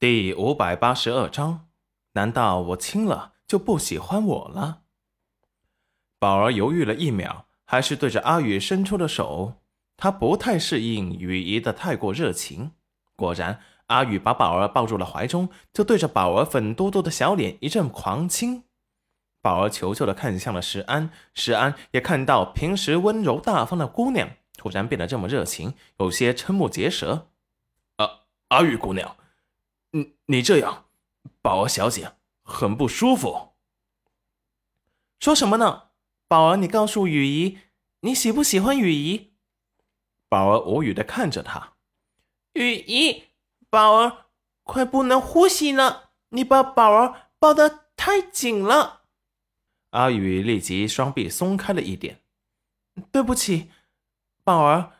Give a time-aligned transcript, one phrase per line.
[0.00, 1.68] 第五百八十二章，
[2.12, 4.80] 难道我亲了就不喜欢我了？
[6.18, 9.56] 宝儿犹豫了一秒，还是对着阿宇伸出了手。
[9.98, 12.72] 他不太适应雨姨的太过热情。
[13.14, 18.64] 果然，阿宇把宝儿抱入了怀中，就对着宝儿粉嘟嘟的小脸一阵狂亲。
[19.42, 27.28] 宝儿求救的看向了石安，石安也看到平时温柔大方的姑娘突然变得这么热情，有些瞠目结舌。
[27.96, 29.14] 啊，阿宇姑娘。
[29.92, 30.86] 你你这样，
[31.42, 33.54] 宝儿小姐很不舒服。
[35.18, 35.90] 说什么呢？
[36.28, 37.58] 宝儿，你告诉雨姨，
[38.00, 39.32] 你喜不喜欢雨姨？
[40.28, 41.74] 宝儿无语的看着他。
[42.52, 43.24] 雨姨，
[43.68, 44.26] 宝儿
[44.62, 49.02] 快不能呼吸了，你把宝儿抱得太紧了。
[49.90, 52.22] 阿宇立即双臂松开了一点。
[53.10, 53.72] 对不起，
[54.44, 54.92] 宝儿，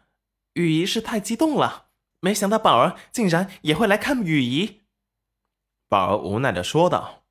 [0.54, 4.79] 雨姨是太激动了，没想到宝儿竟然也会来看雨姨。
[5.90, 7.24] 宝儿无奈的说道：“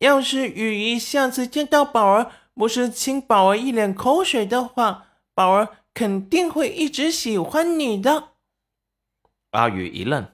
[0.00, 8.30] 要是雨姨下次见到宝儿不是亲宝儿一脸口水的话，宝儿肯定会一直喜欢你的。”
[9.52, 10.32] 阿宇一愣：“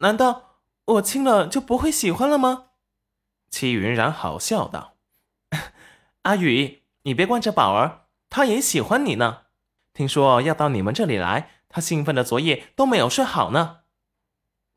[0.00, 2.68] 难道我亲了就不会喜欢了吗？”
[3.52, 4.94] 戚云然好笑道
[6.22, 9.42] ：“阿宇，你别惯着宝儿，她也喜欢你呢。
[9.92, 13.80] 听说要到你们这里来，她兴奋的昨夜都没有睡好呢。”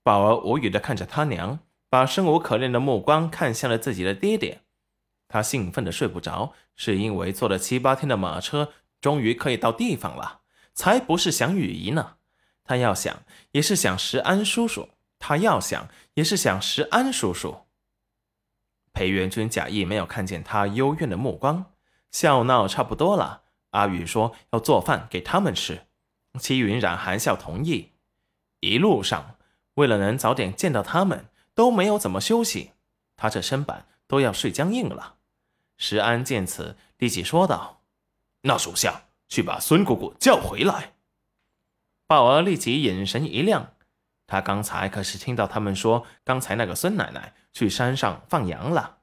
[0.03, 1.59] 宝儿无语的看着他娘。
[1.89, 4.61] 把生无可恋的目光看向了自己的爹爹，
[5.27, 10.41] 他兴奋的睡不着，是因为坐了七八天的马车，终于可以到地方了，
[10.73, 12.17] 才不是想雨姨呢。
[12.63, 17.61] 他要想也是想石安叔叔，他要想也是想石安叔叔。
[18.93, 21.73] 裴元君假意没有看见他幽怨的目光，
[22.11, 23.41] 笑闹差不多了。
[23.71, 25.87] 阿宇说要做饭给他们吃，
[26.39, 27.93] 齐云染含笑同意。
[28.59, 29.37] 一路上，
[29.75, 31.28] 为了能早点见到他们。
[31.59, 32.71] 都没有怎么休息，
[33.17, 35.15] 他这身板都要睡僵硬了。
[35.75, 37.81] 石安见此，立即说道
[38.43, 40.93] ：“那属下去把孙姑姑叫回来。”
[42.07, 43.73] 宝儿立即眼神一亮，
[44.25, 48.99] 他刚才可是听到他们说，刚才那个孙奶奶去山上放羊了。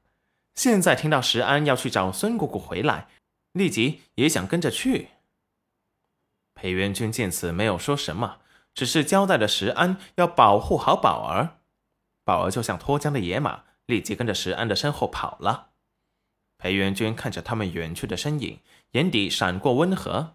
[0.54, 3.09] 现在听到石安要去找孙姑姑回来，
[3.53, 5.10] 立即也想跟着去。
[6.54, 8.38] 裴元君见此，没有说什么，
[8.72, 11.59] 只是交代了石安要保护好宝儿。
[12.26, 15.69] 宝儿就像脱缰的野马，立即跟着石安的身后跑了。
[16.59, 18.59] 裴元君看着他们远去的身影，
[18.91, 20.34] 眼底闪过温和。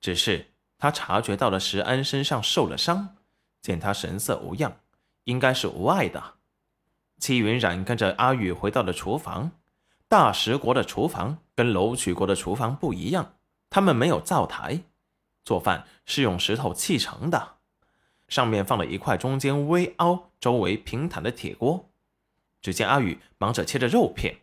[0.00, 3.14] 只是他察觉到了石安身上受了伤，
[3.62, 4.80] 见他神色无恙，
[5.24, 6.34] 应该是无碍的。
[7.20, 9.52] 戚云染跟着阿宇回到了厨房。
[10.08, 13.36] 大石国的厨房跟楼曲国的厨房不一样，
[13.70, 14.82] 他们没有灶台，
[15.44, 17.57] 做饭是用石头砌成的。
[18.28, 21.88] 上面放了一块中间微凹、周围平坦的铁锅。
[22.60, 24.38] 只见阿宇忙着切着肉片。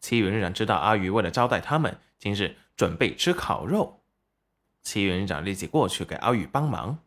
[0.00, 4.00] 齐云染知道阿宇为了招待他们，今日准备吃烤肉。
[4.82, 6.98] 齐云染立即过去给阿宇帮忙。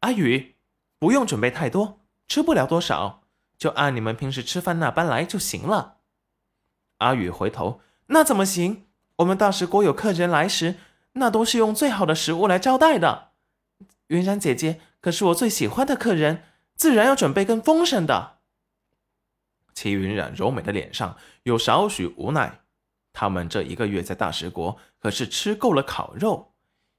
[0.00, 0.54] 阿宇，
[0.98, 3.22] 不用准备太多，吃不了多少，
[3.58, 5.96] 就按你们平时吃饭那般来就行了。
[6.98, 8.86] 阿宇回头，那怎么行？
[9.16, 10.76] 我们大石国有客人来时，
[11.12, 13.30] 那都是用最好的食物来招待的。
[14.08, 14.80] 云染姐姐。
[15.06, 16.42] 可是我最喜欢的客人，
[16.74, 18.38] 自然要准备更丰盛的。
[19.72, 22.62] 齐云染柔美的脸上有少许无奈。
[23.12, 26.54] 他们这一个月在大食国，可是吃够了烤肉。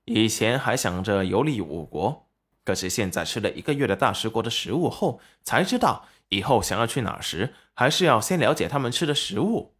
[0.06, 2.30] 以前还想着游历五国，
[2.64, 9.76] 可是现在吃了一个月的大食国的食物后，才知道以后想要去哪时，还是要先了解他们吃的食物，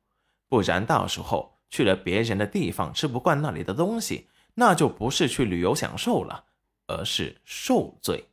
[0.50, 6.47] 不然到时候去了别人的地方，吃不惯那里的东西，那就不是去旅游享受了。
[6.88, 8.30] 而是受罪。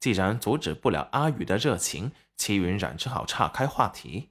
[0.00, 4.30] 既然阻止不了阿宇的热情，齐云染只好岔开话题：“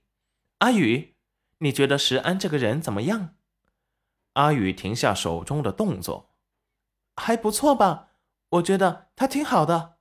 [0.60, 1.16] 阿宇，
[1.60, 3.36] 你觉得石安这个人怎么样？”
[4.34, 6.30] 阿宇停下手中的动作
[7.16, 8.10] ：“还不错吧？
[8.50, 9.98] 我觉得他挺好的。”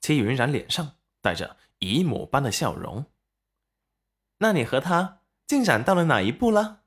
[0.00, 3.06] 齐云染脸上带着姨母般的笑容
[4.38, 6.82] ：“那你和他进展到了哪一步了？”